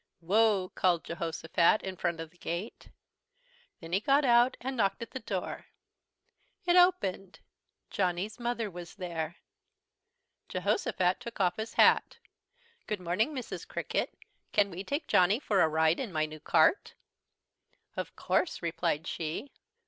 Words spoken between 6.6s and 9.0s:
It opened. Johnny's Mother was